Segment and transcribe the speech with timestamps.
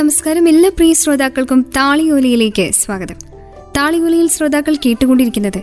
[0.00, 0.48] നമസ്കാരം.
[0.48, 3.14] എല്ലാ പ്രിയ ശ്രോതാക്കൾക്കും താളിയോലയിലേക്ക് സ്വാഗതം.
[3.76, 5.62] താളിയോലയിൽ ശ്രോതാക്കൾ കേട്ടുകൊണ്ടിരിക്കുന്നത്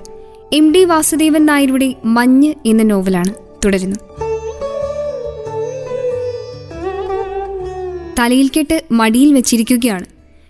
[0.54, 3.34] എം ഡി വാസുദേവൻ നായരുടെ മഞ്ഞ് എന്ന നോവലാണ്.
[3.66, 3.96] തുടരുന്നു.
[8.20, 10.06] തലയിൽ കെട്ട് മടിയിൽ വെച്ചിരിക്കുകയാണ്.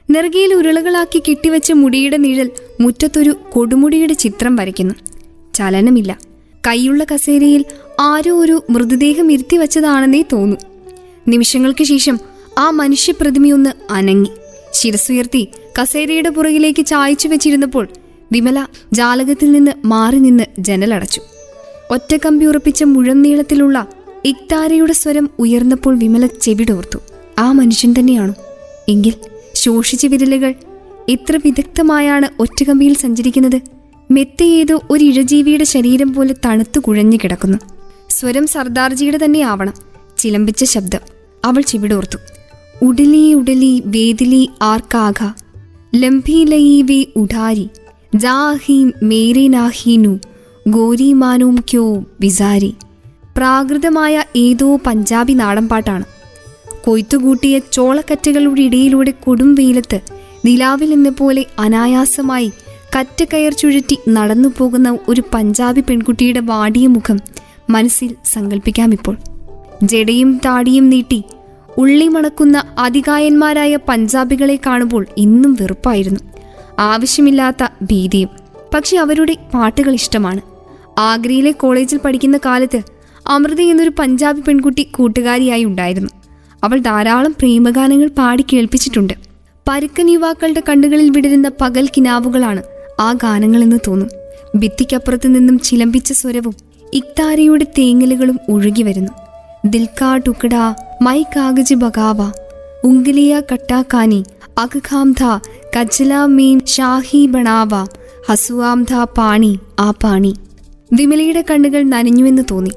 [0.09, 2.51] നെറുകയിൽ ഉരുളകളാക്കി കെട്ടിവെച്ച മുടിയുടെ നിഴൽ
[2.81, 4.95] മുറ്റത്തൊരു കൊടുമുടിയുടെ ചിത്രം വരയ്ക്കുന്നു.
[5.53, 6.19] ചലനമില്ല.
[6.67, 7.65] കൈയുള്ള കസേരയിൽ
[7.99, 10.57] ആരോ ഒരു മൃതദേഹം ഇരുത്തി വച്ചതാണെന്നേ തോന്നു.
[11.27, 14.31] നിമിഷങ്ങൾക്ക് ശേഷം ആ മനുഷ്യപ്രതിമയൊന്ന് അനങ്ങി.
[14.71, 15.47] ശിരസുയർത്തി
[15.81, 17.87] കസേരയുടെ പുറകിലേക്ക് ചായച്ചു വെച്ചിരുന്നപ്പോൾ
[18.31, 21.21] വിമല ജാലകത്തിൽ നിന്ന് മാറി നിന്ന് ജനലടച്ചു
[21.91, 23.87] ഒറ്റ കമ്പി ഉറപ്പിച്ച മുഴം നീളത്തിലുള്ള
[24.25, 26.99] ഇക്താരയുടെ സ്വരം ഉയർന്നപ്പോൾ വിമല ചെവിടോർത്തു.
[27.39, 28.33] ആ മനുഷ്യൻ തന്നെയാണോ?
[28.89, 29.13] എങ്കിൽ
[29.55, 30.53] ശോഷിച്ച വിരലുകൾ
[31.09, 33.61] എത്ര വിദഗ്ധമായാണ് ഒറ്റകമ്പിയിൽ സഞ്ചരിക്കുന്നത്?
[34.11, 37.57] മെത്തയേതോ ഒരു ഇഴജീവിയുടെ ശരീരം പോലെ തണുത്തു കുഴഞ്ഞു കിടക്കുന്നു.
[38.09, 39.73] സ്വരം സർദാർജിയുടെ തന്നെ ആവണം
[40.17, 40.99] ചിലമ്പിച്ച ശബ്ദം.
[41.45, 42.17] അവൾ ചെവിടോർത്തു.
[42.81, 45.29] ഉടലി ഉടലി വേദിലി ആർക്കാഘ
[45.95, 47.69] ലംഭീലയി വേ ഉഡാരി
[48.15, 50.19] ജാഹീം മേരെ നാഹീനു
[50.67, 52.75] ഗോരിമാനോം ക്യോ വിസാരി.
[53.37, 56.05] പ്രാകൃതമായ ഏതോ പഞ്ചാബി നാടൻപാട്ടാണ്.
[56.83, 59.99] കൊയ്ത്തുകൂട്ടിയ ചോളക്കറ്റകളുടെ ഇടയിലൂടെ കൊടും വെയിലത്ത്
[60.45, 62.51] നിലാവിൽ എന്ന പോലെ അനായാസമായി
[62.99, 67.19] കറ്റ കയർ ചുഴറ്റി നടന്നു പോകുന്ന ഒരു പഞ്ചാബി പെൺകുട്ടിയുടെ വാടിയ മുഖം
[67.69, 69.17] മനസ്സിൽ സങ്കല്പിക്കാമിപ്പോൾ
[69.83, 71.23] ജടയും താടിയും നീട്ടി
[71.77, 72.63] ഉള്ളി മണക്കുന്ന
[73.89, 76.19] പഞ്ചാബികളെ കാണുമ്പോൾ ഇന്നും വെറുപ്പായിരുന്നു.
[76.79, 78.29] ആവശ്യമില്ലാത്ത ഭീതിയും.
[78.73, 80.41] പക്ഷെ അവരുടെ പാട്ടുകൾ ഇഷ്ടമാണ്.
[80.97, 82.81] ആഗ്രയിലെ കോളേജിൽ പഠിക്കുന്ന കാലത്ത്
[83.27, 86.09] അമൃത എന്നൊരു പഞ്ചാബി പെൺകുട്ടി കൂട്ടുകാരിയായി ഉണ്ടായിരുന്നു.
[86.63, 89.13] അവൾ ധാരാളം പ്രേമഗാനങ്ങൾ പാടി കേൾപ്പിച്ചിട്ടുണ്ട്.
[89.67, 92.63] പരുക്കൻ യുവാക്കളുടെ കണ്ണുകളിൽ വിടരുന്ന പകൽ കിനാവുകളാണ്
[92.99, 94.09] ആ ഗാനങ്ങളെന്ന് തോന്നും.
[94.57, 96.55] ഭിത്തിക്കപ്പുറത്ത് നിന്നും ചിലമ്പിച്ച സ്വരവും
[96.93, 99.26] ഇക്താരയുടെ തേങ്ങലുകളും ഒഴുകി വരുന്നു.
[99.65, 100.55] ദിൽക്കാ ടുക്കട
[101.01, 102.31] മൈ കാഗജ് ബഗാവ.
[102.83, 104.23] ഉംഗലിയ കട്ടാക്കാനി
[104.57, 105.23] അഖാം ധ
[105.77, 107.69] കജ്ല മീൻ ഷാഹി ബണാവ
[108.29, 110.35] ഹസുവാം ധ പാണി ആ പാണി.
[110.93, 112.69] വിമലയുടെ കണ്ണുകൾ നനഞ്ഞുവെന്ന് തോന്നി.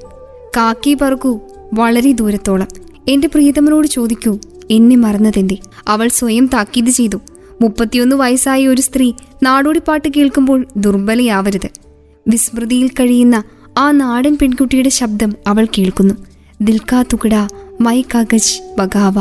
[0.57, 1.39] കാക്കി പറക്കൂ
[1.73, 2.67] വളരെ ദൂരത്തോളം.
[3.09, 4.39] എന്റെ പ്രിയതമനോട് ചോദിക്കൂ
[4.71, 5.57] എന്നെ മറന്നതെന്തേ?
[5.87, 7.17] അവൾ സ്വയം താക്കീത് ചെയ്തു.
[7.61, 11.69] മുപ്പത്തിയൊന്ന് വയസ്സായ ഒരു സ്ത്രീ നാടോടിപ്പാട്ട് കേൾക്കുമ്പോൾ ദുർബലയാവരുത്.
[12.27, 13.43] വിസ്മൃതിയിൽ കഴിയുന്ന
[13.77, 16.13] ആ നാടൻ പെൺകുട്ടിയുടെ ശബ്ദം അവൾ കേൾക്കുന്നു.
[16.61, 17.35] ദിൽക്കാ തുകട
[17.81, 19.19] മൈ കാഗജ് ബഗാവ.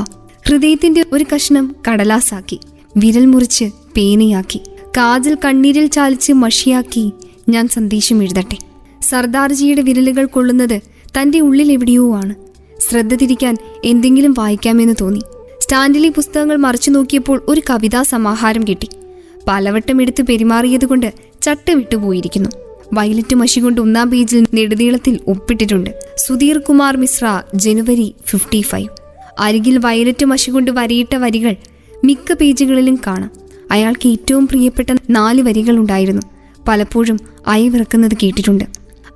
[0.48, 2.60] ഹൃദയത്തിന്റെ ഒരു കഷ്ണം കടലാസാക്കി
[2.96, 3.64] വിരൽ മുറിച്ച്
[3.96, 4.60] പേനയാക്കി
[4.96, 7.12] കാതിൽ കണ്ണീരിൽ ചാലിച്ച് മഷിയാക്കി
[7.48, 8.58] ഞാൻ സന്ദേശം എഴുതട്ടെ.
[9.02, 10.80] സർദാർജിയുടെ വിരലുകൾ കൊള്ളുന്നത്
[11.20, 12.34] തന്റെ ഉള്ളിൽ എവിടെയോ ആണ്.
[12.90, 15.22] ശ്രദ്ധ തിരിക്കാൻ എന്തെങ്കിലും വായിക്കാമെന്ന് തോന്നി.
[15.60, 18.88] സ്റ്റാൻഡിലെ പുസ്തകങ്ങൾ മറിച്ചു നോക്കിയപ്പോൾ ഒരു കവിതാ സമാഹാരം കിട്ടി.
[19.48, 21.12] പലവട്ടം എടുത്ത് പെരുമാറിയതുകൊണ്ട്
[21.42, 22.50] ചട്ട വിട്ടുപോയിരിക്കുന്നു.
[22.92, 26.09] വയലറ്റ് മഷി കൊണ്ട് ഒന്നാം പേജിൽ നെടുനീളത്തിൽ ഒപ്പിട്ടിട്ടുണ്ട്.
[26.26, 28.88] സുധീർ കുമാർ മിശ്ര ജനുവരി ഫിഫ്റ്റി ഫൈവ്
[29.38, 31.56] അരികിൽ വയലറ്റ് മഷി കൊണ്ട് വരയിട്ട വരികൾ
[32.04, 33.30] മിക്ക പേജുകളിലും കാണാം.
[33.70, 36.22] അയാൾക്ക് ഏറ്റവും പ്രിയപ്പെട്ട നാല് വരികൾ ഉണ്ടായിരുന്നു.
[36.68, 38.64] പലപ്പോഴും അയവിറക്കുന്നത് കേട്ടിട്ടുണ്ട്.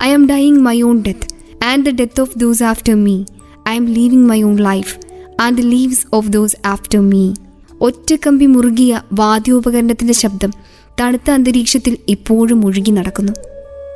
[0.03, 1.27] I am dying my own death
[1.65, 3.23] and the death of those after me.
[3.69, 4.97] I am living my own life
[5.41, 7.33] and the lives of those after me.
[7.81, 10.53] ഒറ്റക്കമ്പി മുറുകിയ വാദ്യോപകരണത്തിന്റെ ശബ്ദം
[11.01, 13.33] തണുത്ത അന്തരീക്ഷത്തിൽ ഇപ്പോഴും ഒഴുകി നടക്കുന്നു.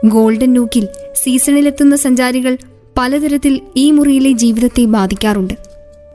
[0.05, 0.87] ഗോൾഡൻ നൂക്കിൽ
[1.23, 2.57] സീസണിലെത്തുന്ന സഞ്ചാരികൾ
[2.99, 5.53] പലതരത്തിൽ ഈ മുറിയിലെ ജീവിതത്തെ ബാധിക്കാറുണ്ട്.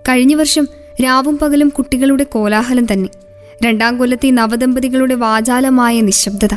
[0.08, 0.68] കഴിഞ്ഞ വർഷം
[1.04, 3.08] രാവും പകലും കുട്ടികളുടെ കോലാഹലം തന്നെ.
[3.64, 6.54] രണ്ടാം കൊല്ലത്തെ നവദമ്പതികളുടെ വാചാലമായ നിശബ്ദത.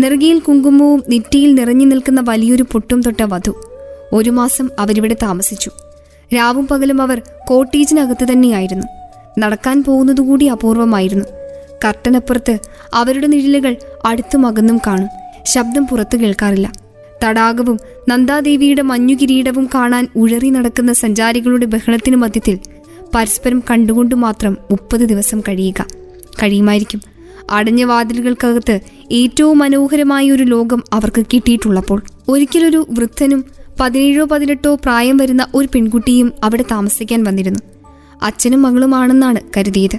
[0.00, 3.54] നെറുകിയിൽ കുങ്കുമവും നെറ്റിയിൽ നിറഞ്ഞു നിൽക്കുന്ന വലിയൊരു പൊട്ടും തൊട്ട വധു.
[4.12, 5.70] ഒരു മാസം അവരിവിടെ താമസിച്ചു.
[6.34, 8.86] രാവും പകലും അവർ കോട്ടേജിനകത്ത് തന്നെയായിരുന്നു.
[9.38, 11.24] നടക്കാൻ പോകുന്നതുകൂടി അപൂർവമായിരുന്നു.
[11.84, 12.58] കർട്ടനപ്പുറത്ത്
[12.94, 15.08] അവരുടെ നിഴലുകൾ അടുത്തും അകന്നും കാണും.
[15.46, 16.87] ശബ്ദം പുറത്തു കേൾക്കാറില്ല.
[17.24, 22.58] തടാകവും നന്ദാദേവിയുടെ മഞ്ഞുകിരീടവും കാണാൻ ഉഴറി നടക്കുന്ന സഞ്ചാരികളുടെ ബഹളത്തിന് മധ്യത്തിൽ
[23.14, 25.86] പരസ്പരം കണ്ടുകൊണ്ട് മാത്രം മുപ്പത് ദിവസം കഴിയുക.
[26.42, 27.00] കഴിയുമായിരിക്കും.
[27.50, 28.80] അടഞ്ഞ വാതിലുകൾക്കകത്ത്
[29.12, 32.02] ഏറ്റവും മനോഹരമായ ഒരു ലോകം അവർക്ക് കിട്ടിയിട്ടുള്ളപ്പോൾ.
[32.28, 33.44] ഒരിക്കലൊരു വൃദ്ധനും
[33.80, 37.60] പതിനേഴോ പതിനെട്ടോ പ്രായം വരുന്ന ഒരു പെൺകുട്ടിയും അവിടെ താമസിക്കാൻ വന്നിരുന്നു.
[38.22, 39.98] അച്ഛനും മകളുമാണെന്നാണ് കരുതിയത്.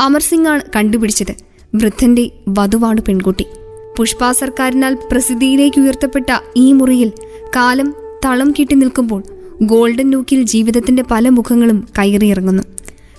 [0.00, 1.34] അമർ സിംഗ് ആണ് കണ്ടുപിടിച്ചത്.
[1.74, 3.46] വൃദ്ധന്റെ വധുവാണ് പെൺകുട്ടി.
[3.96, 6.26] പുഷ്പ സർക്കാരിനാൽ പ്രസിദ്ധിയിലേക്ക് ഉയർത്തപ്പെട്ട
[6.56, 7.12] ഈ മുറിയിൽ
[7.56, 7.94] കാലം
[8.24, 9.22] തളം കിട്ടി നിൽക്കുമ്പോൾ
[9.62, 12.62] ഗോൾഡൻ നൂക്കിൽ ജീവിതത്തിന്റെ പല മുഖങ്ങളും കയറിയിറങ്ങുന്നു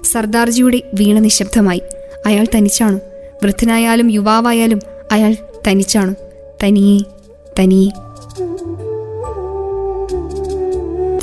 [0.03, 1.81] സർദാർജിയുടെ വീണ നിശബ്ദമായി.
[2.25, 2.99] അയാൾ തനിച്ചാണ്.
[3.43, 4.79] വൃദ്ധനായാലും യുവാവായാലും
[5.11, 5.35] അയാൾ
[5.67, 6.15] തനിച്ചാണ്.
[6.63, 6.99] തനിയെ
[7.59, 7.89] തനിയെ.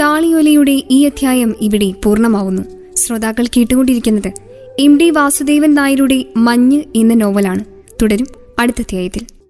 [0.00, 2.62] താളിയോലയുടെ ഈ അധ്യായം ഇവിടെ പൂർണമാവുന്നു.
[2.96, 4.32] ശ്രോതാക്കൾ കേട്ടുകൊണ്ടിരിക്കുന്നത്
[4.78, 7.64] എം ഡി വാസുദേവൻ നായരുടെ മഞ്ഞ് എന്ന നോവലാണ്.
[8.02, 8.26] തുടരും
[8.58, 9.41] അടുത്ത അധ്യായത്തിൽ.